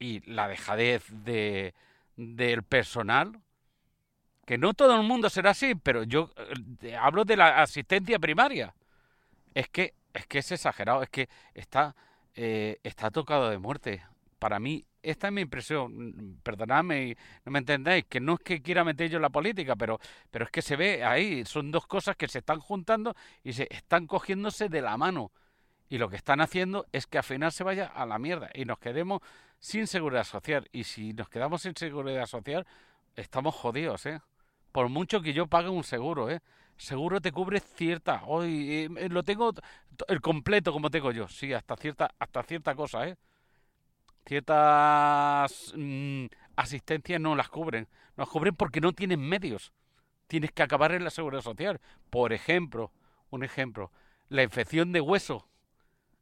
y 0.00 0.20
la 0.28 0.48
dejadez 0.48 1.04
de, 1.10 1.74
del 2.16 2.64
personal, 2.64 3.40
que 4.46 4.58
no 4.58 4.74
todo 4.74 5.00
el 5.00 5.06
mundo 5.06 5.30
será 5.30 5.50
así, 5.50 5.76
pero 5.76 6.02
yo 6.02 6.32
eh, 6.82 6.96
hablo 6.96 7.24
de 7.24 7.36
la 7.36 7.62
asistencia 7.62 8.18
primaria. 8.18 8.74
Es 9.54 9.68
que 9.68 9.94
es 10.12 10.26
que 10.26 10.38
es 10.38 10.50
exagerado, 10.50 11.04
es 11.04 11.10
que 11.10 11.28
está 11.54 11.94
eh, 12.34 12.80
está 12.82 13.10
tocado 13.10 13.50
de 13.50 13.58
muerte. 13.58 14.02
Para 14.40 14.58
mí 14.58 14.84
esta 15.02 15.28
es 15.28 15.32
mi 15.32 15.42
impresión. 15.42 16.40
Perdonadme 16.42 17.08
y 17.08 17.16
no 17.44 17.52
me 17.52 17.58
entendáis, 17.60 18.06
que 18.08 18.20
no 18.20 18.34
es 18.34 18.40
que 18.40 18.62
quiera 18.62 18.84
meter 18.84 19.10
yo 19.10 19.16
en 19.16 19.22
la 19.22 19.30
política, 19.30 19.76
pero, 19.76 20.00
pero 20.30 20.46
es 20.46 20.50
que 20.50 20.62
se 20.62 20.76
ve 20.76 21.04
ahí, 21.04 21.44
son 21.44 21.70
dos 21.70 21.86
cosas 21.86 22.16
que 22.16 22.28
se 22.28 22.38
están 22.38 22.60
juntando 22.60 23.14
y 23.44 23.52
se 23.52 23.68
están 23.70 24.06
cogiéndose 24.06 24.68
de 24.68 24.82
la 24.82 24.96
mano. 24.96 25.32
Y 25.90 25.98
lo 25.98 26.08
que 26.08 26.16
están 26.16 26.40
haciendo 26.40 26.86
es 26.92 27.08
que 27.08 27.18
al 27.18 27.24
final 27.24 27.50
se 27.50 27.64
vaya 27.64 27.86
a 27.86 28.06
la 28.06 28.20
mierda 28.20 28.48
y 28.54 28.64
nos 28.64 28.78
quedemos 28.78 29.20
sin 29.58 29.88
seguridad 29.88 30.22
social. 30.22 30.68
Y 30.70 30.84
si 30.84 31.12
nos 31.12 31.28
quedamos 31.28 31.62
sin 31.62 31.74
seguridad 31.74 32.26
social, 32.26 32.64
estamos 33.16 33.56
jodidos, 33.56 34.06
¿eh? 34.06 34.20
Por 34.70 34.88
mucho 34.88 35.20
que 35.20 35.32
yo 35.32 35.48
pague 35.48 35.68
un 35.68 35.82
seguro, 35.82 36.30
¿eh? 36.30 36.40
Seguro 36.76 37.20
te 37.20 37.32
cubre 37.32 37.58
cierta. 37.58 38.22
Hoy 38.26 38.88
eh, 38.96 39.08
lo 39.08 39.24
tengo 39.24 39.52
el 40.06 40.20
completo 40.20 40.72
como 40.72 40.90
tengo 40.90 41.10
yo. 41.10 41.26
Sí, 41.26 41.52
hasta 41.52 41.74
cierta, 41.76 42.14
hasta 42.20 42.44
cierta 42.44 42.76
cosa, 42.76 43.08
¿eh? 43.08 43.16
Ciertas 44.24 45.74
mm, 45.76 46.26
asistencias 46.54 47.20
no 47.20 47.34
las 47.34 47.48
cubren. 47.48 47.88
No 48.16 48.22
las 48.22 48.28
cubren 48.28 48.54
porque 48.54 48.80
no 48.80 48.92
tienen 48.92 49.20
medios. 49.20 49.72
Tienes 50.28 50.52
que 50.52 50.62
acabar 50.62 50.92
en 50.92 51.02
la 51.02 51.10
seguridad 51.10 51.42
social. 51.42 51.80
Por 52.10 52.32
ejemplo, 52.32 52.92
un 53.30 53.42
ejemplo, 53.42 53.90
la 54.28 54.44
infección 54.44 54.92
de 54.92 55.00
hueso 55.00 55.48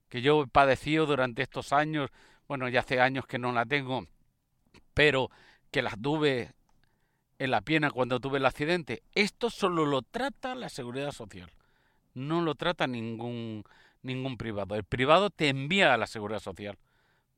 que 0.09 0.23
yo 0.23 0.43
he 0.43 0.47
padecido 0.47 1.07
durante 1.07 1.43
estos 1.43 1.73
años 1.73 2.11
bueno, 2.49 2.69
ya 2.69 2.81
hace 2.81 3.01
años 3.01 3.27
que 3.27 3.39
no 3.39 3.53
la 3.53 3.67
tengo, 3.67 4.07
pero 4.95 5.31
que 5.71 5.83
la 5.83 5.91
tuve 5.91 6.51
en 7.39 7.51
la 7.51 7.61
pierna 7.61 7.91
cuando 7.91 8.19
tuve 8.19 8.39
el 8.39 8.47
accidente. 8.47 9.03
Esto 9.15 9.51
solo 9.51 9.85
lo 9.85 10.01
trata 10.03 10.55
la 10.55 10.71
seguridad 10.71 11.13
social. 11.13 11.51
No 12.15 12.41
lo 12.41 12.55
trata 12.55 12.87
ningún, 12.87 13.65
ningún 14.03 14.39
privado. 14.39 14.75
El 14.75 14.85
privado 14.85 15.29
te 15.29 15.51
envía 15.51 15.93
a 15.93 15.99
la 15.99 16.07
seguridad 16.07 16.41
social 16.41 16.79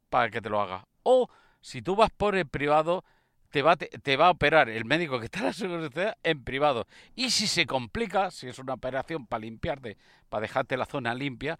para 0.09 0.31
que 0.31 0.41
te 0.41 0.49
lo 0.49 0.61
haga. 0.61 0.87
O 1.03 1.29
si 1.61 1.83
tú 1.83 1.97
vas 1.97 2.11
por 2.11 2.37
el 2.37 2.47
privado, 2.47 3.05
te 3.51 3.63
va, 3.63 3.75
te, 3.77 4.17
va 4.17 4.29
a 4.29 4.31
operar 4.31 4.69
el 4.69 4.85
médico 4.85 5.19
que 5.19 5.25
está 5.25 5.41
en 5.41 5.47
la 5.47 5.53
seguridad 5.53 5.89
social 5.89 6.17
en 6.23 6.45
privado. 6.45 6.87
Y 7.17 7.31
si 7.31 7.49
se 7.49 7.67
complica, 7.67 8.31
si 8.31 8.47
es 8.47 8.61
una 8.61 8.75
operación 8.75 9.27
para 9.27 9.41
limpiarte, 9.41 9.99
para 10.29 10.43
dejarte 10.43 10.77
la 10.77 10.87
zona 10.87 11.15
limpia, 11.15 11.59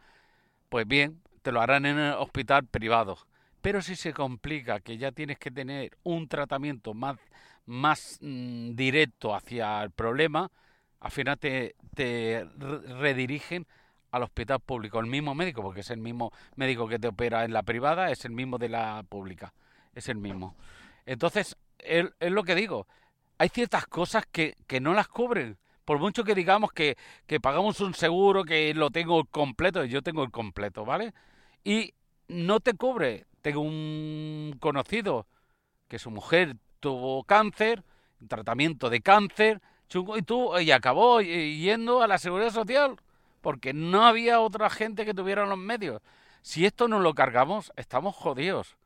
pues 0.71 0.89
bien, 0.89 1.21
te 1.43 1.53
lo 1.53 1.61
harán 1.61 1.85
en 1.85 1.99
el 1.99 2.15
hospital 2.15 2.65
privado. 2.65 3.19
Pero 3.61 3.83
si 3.83 3.97
se 3.97 4.15
complica 4.15 4.81
que 4.81 4.97
ya 4.97 5.13
tienes 5.13 5.39
que 5.39 5.51
tener 5.51 5.99
un 6.03 6.29
tratamiento 6.29 6.95
más, 6.95 7.19
más 7.67 8.19
mm, 8.23 8.75
directo 8.75 9.35
hacia 9.35 9.83
el 9.83 9.91
problema, 9.91 10.51
al 11.01 11.11
final 11.11 11.39
te, 11.39 11.75
te 11.95 12.47
redirigen 13.01 13.67
al 14.13 14.23
hospital 14.23 14.61
público, 14.61 14.99
el 14.99 15.07
mismo 15.07 15.35
médico, 15.35 15.63
porque 15.63 15.81
es 15.81 15.91
el 15.91 15.99
mismo 15.99 16.33
médico 16.57 16.89
que 16.89 16.99
te 16.99 17.09
opera 17.09 17.45
en 17.45 17.53
la 17.53 17.63
privada, 17.63 18.11
es 18.11 18.25
el 18.25 18.33
mismo 18.33 18.59
de 18.59 18.69
la 18.69 19.05
pública, 19.09 19.53
es 19.95 20.09
el 20.09 20.17
mismo. 20.17 20.57
Entonces, 21.07 21.57
es, 21.79 22.07
lo 22.21 22.45
que 22.45 22.55
digo, 22.55 22.87
hay 23.39 23.49
ciertas 23.49 23.87
cosas 23.87 24.25
que, 24.31 24.57
que 24.67 24.81
no 24.81 24.95
las 24.95 25.09
cubren. 25.09 25.59
Por 25.85 25.99
mucho 25.99 26.25
que 26.25 26.35
digamos 26.35 26.73
que, 26.73 26.97
que 27.27 27.41
pagamos 27.41 27.81
un 27.81 27.95
seguro, 27.95 28.45
que 28.45 28.75
lo 28.75 28.91
tengo 28.91 29.25
completo, 29.25 29.85
yo 29.85 30.03
tengo 30.03 30.23
el 30.23 30.31
completo, 30.31 30.85
¿vale? 30.85 31.13
Y 31.65 31.95
no 32.29 32.61
te 32.61 32.75
cubre 32.75 33.27
tengo 33.41 33.61
un 33.61 34.57
conocido 34.61 35.27
que 35.89 35.99
su 35.99 36.11
mujer 36.11 36.57
tuvo 36.79 37.25
cáncer, 37.25 37.85
tratamiento 38.29 38.91
de 38.91 39.01
cáncer, 39.01 39.61
y, 39.93 40.23
tú, 40.23 40.57
y 40.59 40.71
acabó 40.71 41.21
yendo 41.21 42.03
a 42.03 42.07
la 42.07 42.19
seguridad 42.19 42.51
social 42.51 42.97
porque 43.41 43.73
no 43.73 44.05
había 44.05 44.41
otra 44.41 44.71
gente 44.71 45.05
que 45.05 45.15
tuviera 45.15 45.47
los 45.47 45.59
medios. 45.59 46.01
Si 46.43 46.65
esto 46.65 46.89
no 46.89 47.01
lo 47.01 47.15
cargamos, 47.15 47.73
estamos 47.77 48.15
jodidos. 48.15 48.77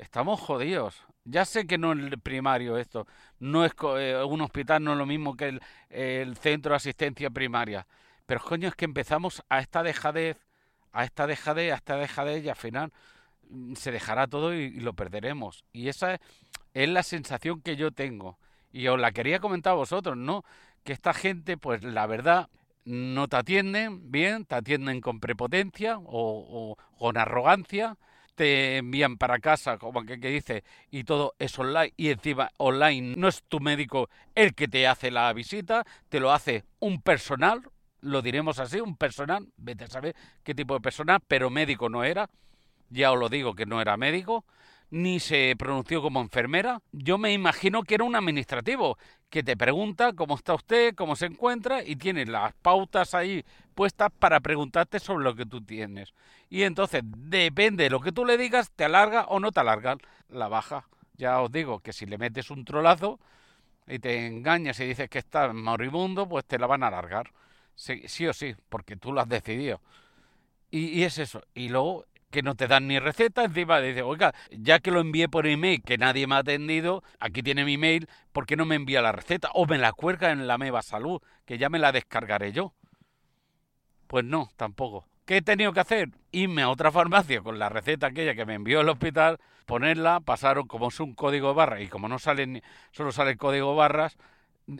Estamos 0.00 0.40
jodidos. 0.40 1.04
Ya 1.24 1.44
sé 1.44 1.66
que 1.66 1.78
no 1.78 1.92
es 1.92 2.16
primario 2.22 2.78
esto, 2.78 3.06
no 3.38 3.64
es 3.64 3.72
eh, 3.98 4.22
un 4.26 4.40
hospital, 4.40 4.82
no 4.82 4.92
es 4.92 4.98
lo 4.98 5.06
mismo 5.06 5.36
que 5.36 5.48
el, 5.48 5.60
el, 5.90 6.36
centro 6.36 6.70
de 6.70 6.76
asistencia 6.76 7.30
primaria. 7.30 7.86
Pero 8.26 8.40
coño, 8.40 8.68
es 8.68 8.74
que 8.74 8.86
empezamos 8.86 9.42
a 9.48 9.60
esta 9.60 9.82
dejadez, 9.82 10.38
a 10.92 11.04
esta 11.04 11.26
dejadez, 11.26 11.72
a 11.72 11.76
esta 11.76 11.96
dejadez 11.96 12.44
y 12.44 12.48
al 12.48 12.56
final 12.56 12.92
mm, 13.48 13.74
se 13.74 13.92
dejará 13.92 14.26
todo 14.26 14.54
y, 14.54 14.80
lo 14.80 14.94
perderemos. 14.94 15.64
Y 15.72 15.88
esa 15.88 16.14
es, 16.14 16.20
es, 16.74 16.88
la 16.88 17.02
sensación 17.02 17.60
que 17.60 17.76
yo 17.76 17.92
tengo. 17.92 18.38
Y 18.72 18.88
os 18.88 18.98
la 18.98 19.12
quería 19.12 19.40
comentar 19.40 19.72
a 19.72 19.76
vosotros, 19.76 20.16
¿no? 20.16 20.44
Que 20.84 20.92
esta 20.92 21.12
gente, 21.12 21.58
pues 21.58 21.84
la 21.84 22.06
verdad, 22.06 22.48
no 22.84 23.28
te 23.28 23.36
atienden 23.36 24.10
bien, 24.10 24.46
te 24.46 24.54
atienden 24.54 25.00
con 25.00 25.20
prepotencia 25.20 25.98
o, 25.98 26.06
o 26.08 26.76
con 26.98 27.18
arrogancia 27.18 27.98
te 28.40 28.78
envían 28.78 29.18
para 29.18 29.38
casa, 29.38 29.76
como 29.76 30.02
que, 30.02 30.18
que, 30.18 30.28
dice, 30.30 30.64
y 30.90 31.04
todo 31.04 31.34
es 31.38 31.58
online, 31.58 31.92
y 31.98 32.08
encima 32.08 32.50
online 32.56 33.14
no 33.18 33.28
es 33.28 33.42
tu 33.42 33.60
médico 33.60 34.08
el 34.34 34.54
que 34.54 34.66
te 34.66 34.86
hace 34.86 35.10
la 35.10 35.30
visita, 35.34 35.84
te 36.08 36.20
lo 36.20 36.32
hace 36.32 36.64
un 36.78 37.02
personal, 37.02 37.60
lo 38.00 38.22
diremos 38.22 38.58
así, 38.58 38.80
un 38.80 38.96
personal, 38.96 39.46
vete 39.58 39.84
a 39.84 39.88
saber 39.88 40.16
qué 40.42 40.54
tipo 40.54 40.72
de 40.72 40.80
personal, 40.80 41.20
pero 41.28 41.50
médico 41.50 41.90
no 41.90 42.02
era, 42.02 42.30
ya 42.88 43.12
os 43.12 43.18
lo 43.18 43.28
digo 43.28 43.54
que 43.54 43.66
no 43.66 43.78
era 43.82 43.98
médico, 43.98 44.46
ni 44.88 45.20
se 45.20 45.54
pronunció 45.58 46.00
como 46.00 46.22
enfermera. 46.22 46.80
Yo 46.92 47.18
me 47.18 47.34
imagino 47.34 47.82
que 47.82 47.96
era 47.96 48.04
un 48.04 48.16
administrativo 48.16 48.96
que 49.30 49.44
te 49.44 49.56
pregunta 49.56 50.12
cómo 50.12 50.34
está 50.34 50.54
usted, 50.54 50.94
cómo 50.94 51.14
se 51.16 51.26
encuentra 51.26 51.84
y 51.84 51.96
tiene 51.96 52.26
las 52.26 52.52
pautas 52.54 53.14
ahí 53.14 53.44
puestas 53.74 54.10
para 54.18 54.40
preguntarte 54.40 54.98
sobre 54.98 55.24
lo 55.24 55.34
que 55.36 55.46
tú 55.46 55.62
tienes. 55.62 56.12
Y 56.50 56.64
entonces, 56.64 57.02
depende 57.04 57.84
de 57.84 57.90
lo 57.90 58.00
que 58.00 58.12
tú 58.12 58.24
le 58.24 58.36
digas, 58.36 58.72
te 58.72 58.84
alarga 58.84 59.24
o 59.26 59.38
no 59.38 59.52
te 59.52 59.60
alarga 59.60 59.96
la 60.28 60.48
baja. 60.48 60.84
Ya 61.16 61.40
os 61.40 61.50
digo 61.52 61.80
que 61.80 61.92
si 61.92 62.06
le 62.06 62.18
metes 62.18 62.50
un 62.50 62.64
trolazo 62.64 63.20
y 63.86 64.00
te 64.00 64.26
engañas 64.26 64.80
y 64.80 64.86
dices 64.86 65.08
que 65.08 65.20
estás 65.20 65.54
moribundo, 65.54 66.28
pues 66.28 66.44
te 66.44 66.58
la 66.58 66.66
van 66.66 66.82
a 66.82 66.88
alargar. 66.88 67.32
Sí, 67.76 68.02
sí 68.08 68.26
o 68.26 68.32
sí, 68.32 68.54
porque 68.68 68.96
tú 68.96 69.12
lo 69.12 69.20
has 69.20 69.28
decidido. 69.28 69.80
Y, 70.70 70.86
y 70.88 71.04
es 71.04 71.18
eso. 71.18 71.42
Y 71.54 71.68
luego 71.68 72.04
que 72.30 72.42
no 72.42 72.54
te 72.54 72.68
dan 72.68 72.86
ni 72.86 72.98
receta, 72.98 73.44
encima 73.44 73.80
dice, 73.80 74.02
oiga, 74.02 74.32
ya 74.50 74.78
que 74.78 74.90
lo 74.90 75.00
envié 75.00 75.28
por 75.28 75.46
email, 75.46 75.82
que 75.82 75.98
nadie 75.98 76.26
me 76.26 76.36
ha 76.36 76.38
atendido, 76.38 77.02
aquí 77.18 77.42
tiene 77.42 77.64
mi 77.64 77.74
email, 77.74 78.08
¿por 78.32 78.46
qué 78.46 78.56
no 78.56 78.64
me 78.64 78.76
envía 78.76 79.02
la 79.02 79.12
receta? 79.12 79.50
O 79.54 79.66
me 79.66 79.78
la 79.78 79.92
cuelga 79.92 80.30
en 80.30 80.46
la 80.46 80.56
Meva 80.56 80.82
Salud, 80.82 81.20
que 81.44 81.58
ya 81.58 81.68
me 81.68 81.78
la 81.78 81.92
descargaré 81.92 82.52
yo. 82.52 82.72
Pues 84.06 84.24
no, 84.24 84.48
tampoco. 84.56 85.06
¿Qué 85.24 85.38
he 85.38 85.42
tenido 85.42 85.72
que 85.72 85.80
hacer? 85.80 86.08
Irme 86.32 86.62
a 86.62 86.70
otra 86.70 86.90
farmacia 86.90 87.40
con 87.40 87.58
la 87.58 87.68
receta 87.68 88.08
aquella 88.08 88.34
que 88.34 88.46
me 88.46 88.54
envió 88.54 88.80
el 88.80 88.88
hospital, 88.88 89.38
ponerla, 89.66 90.20
pasaron 90.20 90.66
como 90.66 90.88
es 90.88 90.98
un 90.98 91.14
código 91.14 91.54
barra 91.54 91.80
y 91.80 91.88
como 91.88 92.08
no 92.08 92.18
salen, 92.18 92.62
solo 92.90 93.12
sale 93.12 93.32
el 93.32 93.38
código 93.38 93.76
barras, 93.76 94.16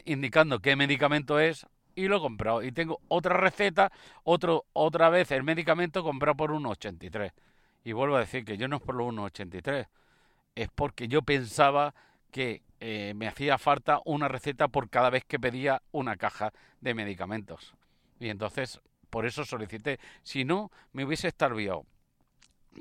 indicando 0.04 0.61
qué 0.61 0.75
medicamento 0.76 1.38
es, 1.38 1.66
y 2.00 2.09
lo 2.09 2.16
he 2.16 2.21
comprado. 2.21 2.62
Y 2.62 2.73
tengo 2.73 3.00
otra 3.09 3.37
receta, 3.37 3.92
otro, 4.25 4.64
otra 4.73 5.11
vez 5.11 5.30
el 5.33 5.42
medicamento 5.42 6.02
comprado 6.02 6.37
por 6.37 6.50
1,83. 6.50 7.33
Y 7.85 7.92
vuelvo 7.92 8.16
a 8.16 8.21
decir 8.21 8.45
que 8.45 8.57
yo 8.57 8.69
no 8.69 8.76
es 8.76 8.83
por 8.83 8.95
los 8.95 9.09
1,83, 9.09 9.87
es 10.54 10.69
porque 10.75 11.09
yo 11.09 11.23
pensaba 11.23 11.95
que 12.30 12.62
eh, 12.80 13.12
me 13.14 13.28
hacía 13.28 13.59
falta 13.59 14.00
una 14.04 14.28
receta 14.28 14.69
por 14.69 14.88
cada 14.88 15.11
vez 15.11 15.25
que 15.26 15.38
pedía 15.38 15.83
una 15.92 16.16
caja 16.16 16.52
de 16.80 16.95
medicamentos. 16.95 17.75
Y 18.19 18.28
entonces, 18.28 18.80
por 19.11 19.26
eso 19.26 19.45
solicité. 19.45 19.99
Si 20.23 20.45
no, 20.45 20.71
me 20.92 21.04
hubiese 21.04 21.28
extraviado 21.28 21.85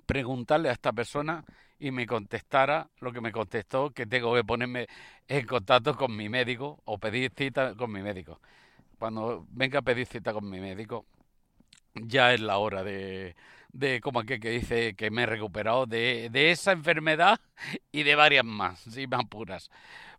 preguntarle 0.05 0.69
a 0.69 0.73
esta 0.73 0.93
persona 0.93 1.43
y 1.77 1.91
me 1.91 2.05
contestara 2.05 2.89
lo 2.99 3.11
que 3.11 3.21
me 3.21 3.31
contestó, 3.31 3.89
que 3.91 4.05
tengo 4.05 4.33
que 4.33 4.43
ponerme 4.43 4.87
en 5.27 5.45
contacto 5.45 5.95
con 5.95 6.15
mi 6.15 6.29
médico 6.29 6.79
o 6.85 6.97
pedir 6.97 7.31
cita 7.35 7.75
con 7.75 7.91
mi 7.91 8.01
médico 8.01 8.39
cuando 8.99 9.45
venga 9.49 9.79
a 9.79 9.81
pedir 9.81 10.05
cita 10.05 10.33
con 10.33 10.49
mi 10.49 10.59
médico, 10.59 11.05
ya 11.95 12.33
es 12.33 12.41
la 12.41 12.57
hora 12.57 12.83
de, 12.83 13.35
de 13.71 14.01
como 14.01 14.19
aquel 14.19 14.39
que 14.39 14.49
dice 14.51 14.95
que 14.95 15.11
me 15.11 15.23
he 15.23 15.25
recuperado 15.25 15.85
de, 15.85 16.29
de 16.31 16.51
esa 16.51 16.71
enfermedad 16.71 17.39
y 17.91 18.03
de 18.03 18.15
varias 18.15 18.45
más, 18.45 18.79
si 18.79 19.07
me 19.07 19.17
apuras. 19.17 19.71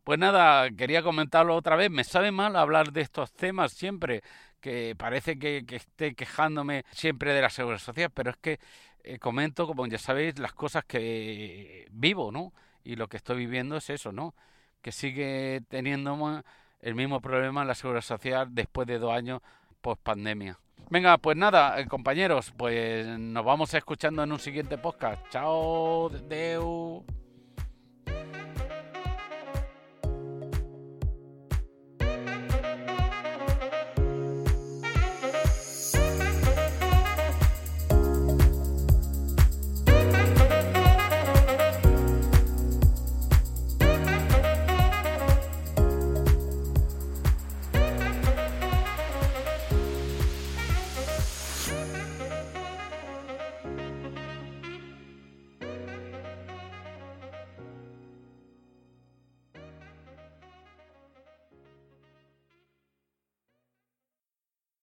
Pues 0.04 0.18
nada, 0.18 0.70
quería 0.70 1.02
comentarlo 1.02 1.54
otra 1.54 1.76
vez. 1.76 1.90
Me 1.90 2.04
sabe 2.04 2.32
mal 2.32 2.56
hablar 2.56 2.92
de 2.92 3.02
estos 3.02 3.32
temas 3.32 3.72
siempre, 3.72 4.22
que 4.60 4.94
parece 4.96 5.38
que, 5.38 5.64
que 5.66 5.76
esté 5.76 6.14
quejándome 6.14 6.84
siempre 6.92 7.34
de 7.34 7.42
la 7.42 7.50
seguridad 7.50 7.80
social, 7.80 8.10
pero 8.12 8.30
es 8.30 8.36
que 8.38 8.58
eh, 9.04 9.18
comento, 9.18 9.66
como 9.66 9.86
ya 9.86 9.98
sabéis, 9.98 10.38
las 10.38 10.52
cosas 10.52 10.84
que 10.84 11.86
vivo, 11.90 12.32
¿no? 12.32 12.52
Y 12.84 12.96
lo 12.96 13.08
que 13.08 13.18
estoy 13.18 13.36
viviendo 13.38 13.76
es 13.76 13.90
eso, 13.90 14.12
¿no? 14.12 14.34
Que 14.82 14.92
sigue 14.92 15.62
teniendo 15.68 16.16
más 16.16 16.44
el 16.82 16.94
mismo 16.94 17.20
problema 17.20 17.62
en 17.62 17.68
la 17.68 17.74
seguridad 17.74 18.02
social 18.02 18.48
después 18.50 18.86
de 18.86 18.98
dos 18.98 19.12
años 19.12 19.40
post 19.80 20.00
pandemia. 20.02 20.58
Venga, 20.90 21.18
pues 21.18 21.36
nada, 21.36 21.78
eh, 21.78 21.86
compañeros, 21.86 22.52
pues 22.56 23.06
nos 23.06 23.44
vamos 23.44 23.72
escuchando 23.74 24.24
en 24.24 24.32
un 24.32 24.40
siguiente 24.40 24.76
podcast. 24.76 25.22
Chao, 25.30 26.08
Deu. 26.08 27.04